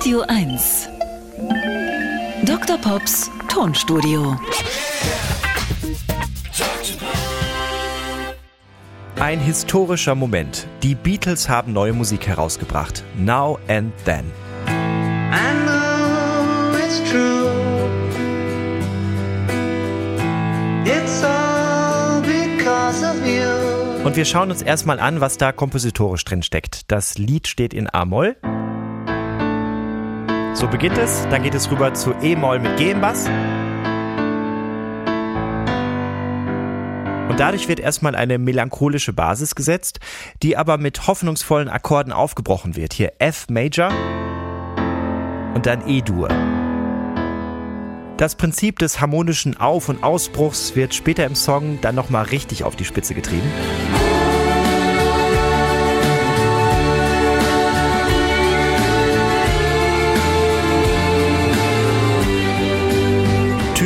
Radio 0.00 0.22
1. 0.28 0.88
Dr. 2.46 2.78
Pops 2.78 3.30
Tonstudio. 3.48 4.34
Ein 9.20 9.40
historischer 9.40 10.14
Moment. 10.14 10.66
Die 10.82 10.94
Beatles 10.94 11.50
haben 11.50 11.74
neue 11.74 11.92
Musik 11.92 12.26
herausgebracht. 12.26 13.04
Now 13.18 13.58
and 13.68 13.92
Then. 14.06 14.24
I 14.66 15.52
know 15.66 16.78
it's 16.78 17.02
true. 17.10 17.50
It's 20.86 21.22
all 21.22 22.22
because 22.22 23.04
of 23.04 23.16
you. 23.26 24.02
Und 24.06 24.16
wir 24.16 24.24
schauen 24.24 24.50
uns 24.50 24.62
erstmal 24.62 24.98
an, 24.98 25.20
was 25.20 25.36
da 25.36 25.52
kompositorisch 25.52 26.24
drin 26.24 26.42
steckt. 26.42 26.90
Das 26.90 27.18
Lied 27.18 27.48
steht 27.48 27.74
in 27.74 27.86
A-Moll. 27.92 28.36
So 30.54 30.66
beginnt 30.68 30.98
es, 30.98 31.26
dann 31.30 31.42
geht 31.42 31.54
es 31.54 31.70
rüber 31.70 31.94
zu 31.94 32.12
E-Moll 32.20 32.58
mit 32.58 32.76
G 32.76 32.90
im 32.90 33.00
Bass. 33.00 33.26
Und 37.28 37.38
dadurch 37.38 37.68
wird 37.68 37.80
erstmal 37.80 38.14
eine 38.14 38.38
melancholische 38.38 39.12
Basis 39.12 39.54
gesetzt, 39.54 40.00
die 40.42 40.56
aber 40.56 40.76
mit 40.78 41.06
hoffnungsvollen 41.06 41.68
Akkorden 41.68 42.12
aufgebrochen 42.12 42.76
wird. 42.76 42.92
Hier 42.92 43.12
F 43.18 43.46
Major 43.48 43.90
und 45.54 45.66
dann 45.66 45.86
E-Dur. 45.88 46.28
Das 48.16 48.34
Prinzip 48.34 48.78
des 48.78 49.00
harmonischen 49.00 49.56
Auf- 49.56 49.88
und 49.88 50.02
Ausbruchs 50.02 50.76
wird 50.76 50.94
später 50.94 51.24
im 51.24 51.34
Song 51.34 51.78
dann 51.80 51.94
nochmal 51.94 52.24
richtig 52.26 52.64
auf 52.64 52.76
die 52.76 52.84
Spitze 52.84 53.14
getrieben. 53.14 53.50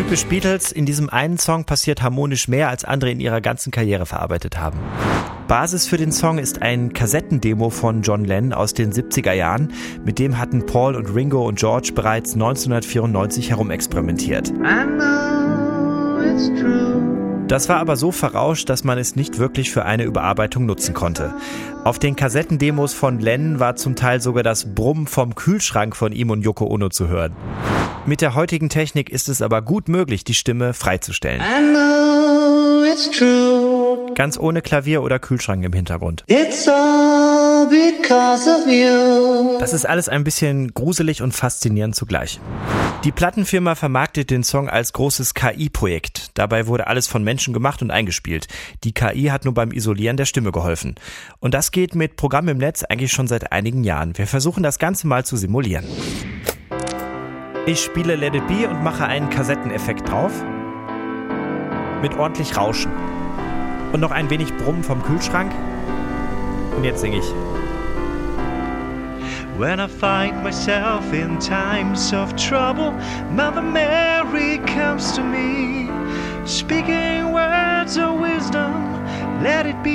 Typisch 0.04 0.26
Beatles, 0.26 0.70
in 0.70 0.84
diesem 0.84 1.08
einen 1.08 1.38
Song 1.38 1.64
passiert 1.64 2.02
harmonisch 2.02 2.46
mehr, 2.46 2.68
als 2.68 2.84
andere 2.84 3.10
in 3.10 3.20
ihrer 3.20 3.40
ganzen 3.40 3.70
Karriere 3.70 4.04
verarbeitet 4.04 4.58
haben. 4.58 4.78
Basis 5.48 5.86
für 5.86 5.96
den 5.96 6.12
Song 6.12 6.36
ist 6.36 6.60
ein 6.60 6.92
Kassettendemo 6.92 7.70
von 7.70 8.02
John 8.02 8.22
Lennon 8.22 8.52
aus 8.52 8.74
den 8.74 8.92
70er 8.92 9.32
Jahren. 9.32 9.72
Mit 10.04 10.18
dem 10.18 10.38
hatten 10.38 10.66
Paul 10.66 10.94
und 10.94 11.14
Ringo 11.14 11.48
und 11.48 11.58
George 11.58 11.92
bereits 11.94 12.34
1994 12.34 13.48
herumexperimentiert. 13.48 14.52
Das 17.48 17.70
war 17.70 17.78
aber 17.78 17.96
so 17.96 18.12
verrauscht, 18.12 18.68
dass 18.68 18.84
man 18.84 18.98
es 18.98 19.16
nicht 19.16 19.38
wirklich 19.38 19.70
für 19.70 19.86
eine 19.86 20.04
Überarbeitung 20.04 20.66
nutzen 20.66 20.92
konnte. 20.92 21.32
Auf 21.82 21.98
den 21.98 22.14
Kassettendemos 22.14 22.92
von 22.92 23.20
Lennon 23.20 23.58
war 23.58 23.76
zum 23.76 23.96
Teil 23.96 24.20
sogar 24.20 24.42
das 24.42 24.74
Brummen 24.74 25.06
vom 25.06 25.34
Kühlschrank 25.34 25.96
von 25.96 26.12
ihm 26.12 26.28
und 26.28 26.42
Yoko 26.42 26.66
Ono 26.66 26.90
zu 26.90 27.08
hören. 27.08 27.32
Mit 28.06 28.20
der 28.20 28.34
heutigen 28.34 28.68
Technik 28.68 29.08
ist 29.08 29.30
es 29.30 29.40
aber 29.40 29.62
gut 29.62 29.88
möglich, 29.88 30.24
die 30.24 30.34
Stimme 30.34 30.74
freizustellen. 30.74 31.40
Ganz 34.14 34.38
ohne 34.38 34.60
Klavier 34.60 35.02
oder 35.02 35.18
Kühlschrank 35.18 35.64
im 35.64 35.72
Hintergrund. 35.72 36.22
It's 36.26 36.68
all 36.68 37.66
because 37.66 38.46
of 38.48 38.66
you. 38.66 39.58
Das 39.58 39.72
ist 39.72 39.86
alles 39.86 40.10
ein 40.10 40.22
bisschen 40.22 40.74
gruselig 40.74 41.22
und 41.22 41.32
faszinierend 41.32 41.96
zugleich. 41.96 42.40
Die 43.04 43.12
Plattenfirma 43.12 43.74
vermarktet 43.74 44.30
den 44.30 44.44
Song 44.44 44.68
als 44.68 44.92
großes 44.92 45.32
KI-Projekt. 45.32 46.30
Dabei 46.34 46.66
wurde 46.66 46.86
alles 46.86 47.06
von 47.06 47.24
Menschen 47.24 47.54
gemacht 47.54 47.80
und 47.80 47.90
eingespielt. 47.90 48.48
Die 48.84 48.92
KI 48.92 49.24
hat 49.24 49.46
nur 49.46 49.54
beim 49.54 49.72
Isolieren 49.72 50.18
der 50.18 50.26
Stimme 50.26 50.52
geholfen. 50.52 50.94
Und 51.40 51.54
das 51.54 51.70
geht 51.70 51.94
mit 51.94 52.16
Programmen 52.16 52.48
im 52.48 52.58
Netz 52.58 52.82
eigentlich 52.82 53.12
schon 53.12 53.28
seit 53.28 53.50
einigen 53.50 53.82
Jahren. 53.82 54.16
Wir 54.16 54.26
versuchen 54.26 54.62
das 54.62 54.78
Ganze 54.78 55.06
mal 55.06 55.24
zu 55.24 55.36
simulieren. 55.36 55.86
Ich 57.66 57.80
spiele 57.80 58.14
Let 58.14 58.34
It 58.34 58.46
Be 58.46 58.68
und 58.68 58.82
mache 58.82 59.06
einen 59.06 59.30
Kassetteneffekt 59.30 60.06
drauf. 60.10 60.32
Mit 62.02 62.14
ordentlich 62.18 62.54
Rauschen. 62.58 62.92
Und 63.90 64.00
noch 64.00 64.10
ein 64.10 64.28
wenig 64.28 64.54
Brummen 64.58 64.84
vom 64.84 65.02
Kühlschrank. 65.02 65.50
Und 66.76 66.84
jetzt 66.84 67.00
singe 67.00 67.18
ich. 67.18 67.34
When 69.56 69.80
I 69.80 69.88
find 69.88 70.42
myself 70.42 71.10
in 71.14 71.38
times 71.38 72.12
of 72.12 72.34
trouble, 72.36 72.92
Mother 73.34 73.62
Mary 73.62 74.58
comes 74.66 75.12
to 75.12 75.22
me, 75.22 75.88
speaking 76.44 77.32
words 77.32 77.96
of 77.96 78.20
wisdom, 78.20 78.74
let 79.42 79.64
it 79.64 79.82
be. 79.82 79.93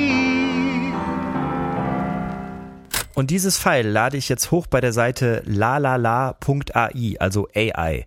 Und 3.19 3.31
dieses 3.31 3.57
File 3.57 3.90
lade 3.90 4.16
ich 4.16 4.30
jetzt 4.30 4.50
hoch 4.50 4.66
bei 4.66 4.80
der 4.80 4.94
Seite 4.94 5.44
lalala.ai, 5.46 7.16
also 7.19 7.50
AI. 7.53 8.06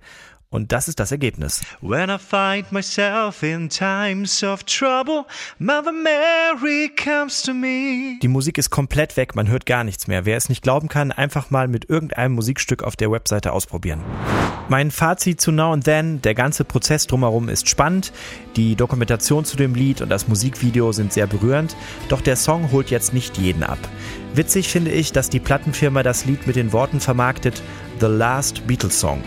Und 0.52 0.70
das 0.70 0.86
ist 0.86 1.00
das 1.00 1.10
Ergebnis. 1.10 1.62
When 1.80 2.10
I 2.10 2.18
find 2.18 2.70
myself 2.70 3.42
in 3.42 3.70
times 3.70 4.44
of 4.44 4.64
trouble, 4.64 5.24
Mother 5.58 5.92
Mary 5.92 6.90
comes 6.94 7.40
to 7.42 7.54
me. 7.54 8.18
Die 8.20 8.28
Musik 8.28 8.58
ist 8.58 8.68
komplett 8.68 9.16
weg, 9.16 9.34
man 9.34 9.48
hört 9.48 9.64
gar 9.64 9.82
nichts 9.82 10.08
mehr. 10.08 10.26
Wer 10.26 10.36
es 10.36 10.50
nicht 10.50 10.62
glauben 10.62 10.88
kann, 10.88 11.10
einfach 11.10 11.50
mal 11.50 11.68
mit 11.68 11.88
irgendeinem 11.88 12.34
Musikstück 12.34 12.82
auf 12.82 12.96
der 12.96 13.10
Webseite 13.10 13.50
ausprobieren. 13.52 14.02
Mein 14.68 14.90
Fazit 14.90 15.40
zu 15.40 15.52
Now 15.52 15.72
and 15.72 15.84
Then, 15.84 16.20
der 16.20 16.34
ganze 16.34 16.64
Prozess 16.64 17.06
drumherum 17.06 17.48
ist 17.48 17.66
spannend, 17.70 18.12
die 18.54 18.76
Dokumentation 18.76 19.46
zu 19.46 19.56
dem 19.56 19.74
Lied 19.74 20.02
und 20.02 20.10
das 20.10 20.28
Musikvideo 20.28 20.92
sind 20.92 21.14
sehr 21.14 21.26
berührend, 21.26 21.74
doch 22.10 22.20
der 22.20 22.36
Song 22.36 22.70
holt 22.72 22.90
jetzt 22.90 23.14
nicht 23.14 23.38
jeden 23.38 23.62
ab. 23.62 23.78
Witzig 24.34 24.68
finde 24.68 24.90
ich, 24.90 25.12
dass 25.12 25.30
die 25.30 25.40
Plattenfirma 25.40 26.02
das 26.02 26.26
Lied 26.26 26.46
mit 26.46 26.56
den 26.56 26.74
Worten 26.74 27.00
vermarktet, 27.00 27.62
The 28.00 28.06
Last 28.06 28.66
Beatles 28.66 29.00
Song. 29.00 29.22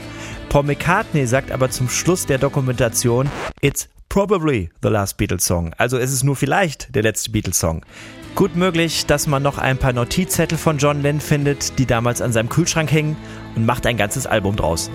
Paul 0.55 0.63
McCartney 0.63 1.27
sagt 1.27 1.51
aber 1.51 1.69
zum 1.69 1.89
Schluss 1.89 2.27
der 2.27 2.37
Dokumentation, 2.37 3.29
It's 3.59 3.89
probably 4.07 4.69
the 4.81 4.87
last 4.87 5.17
Beatles 5.17 5.43
Song. 5.43 5.73
Also 5.77 5.97
es 5.97 6.13
ist 6.13 6.23
nur 6.23 6.37
vielleicht 6.37 6.95
der 6.95 7.03
letzte 7.03 7.29
Beatles 7.31 7.59
Song. 7.59 7.81
Gut 8.35 8.55
möglich, 8.55 9.05
dass 9.05 9.27
man 9.27 9.43
noch 9.43 9.57
ein 9.57 9.77
paar 9.77 9.91
Notizzettel 9.91 10.57
von 10.57 10.77
John 10.77 11.01
Lennon 11.01 11.19
findet, 11.19 11.77
die 11.77 11.85
damals 11.85 12.21
an 12.21 12.31
seinem 12.31 12.47
Kühlschrank 12.47 12.89
hängen 12.89 13.17
und 13.57 13.65
macht 13.65 13.85
ein 13.85 13.97
ganzes 13.97 14.27
Album 14.27 14.55
draus. 14.55 14.89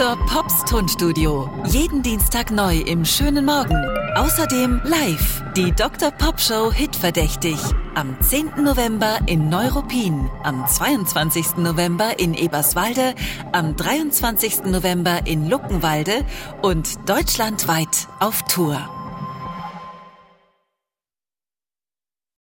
Dr. 0.00 0.16
Pops 0.24 0.64
Tonstudio. 0.64 1.50
Jeden 1.66 2.02
Dienstag 2.02 2.50
neu 2.50 2.78
im 2.78 3.04
schönen 3.04 3.44
Morgen. 3.44 3.76
Außerdem 4.14 4.80
live 4.82 5.42
die 5.54 5.72
Dr. 5.72 6.10
Pop 6.10 6.40
Show 6.40 6.72
Hitverdächtig. 6.72 7.58
Am 7.94 8.18
10. 8.18 8.64
November 8.64 9.18
in 9.26 9.50
Neuruppin, 9.50 10.30
am 10.42 10.66
22. 10.66 11.58
November 11.58 12.18
in 12.18 12.32
Eberswalde, 12.32 13.14
am 13.52 13.76
23. 13.76 14.64
November 14.64 15.26
in 15.26 15.50
Luckenwalde 15.50 16.24
und 16.62 17.06
deutschlandweit 17.06 18.08
auf 18.20 18.40
Tour. 18.44 18.99